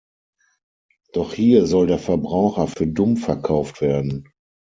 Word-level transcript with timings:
Doch 1.13 1.35
hier 1.35 1.67
soll 1.67 1.85
der 1.85 1.99
Verbraucher 1.99 2.65
für 2.65 2.87
dumm 2.87 3.17
verkauft 3.17 3.81
werden. 3.81 4.33